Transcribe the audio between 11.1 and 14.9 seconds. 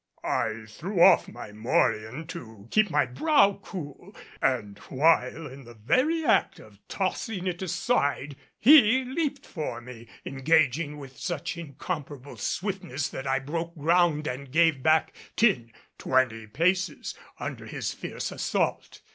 such incomparable swiftness that I broke ground and gave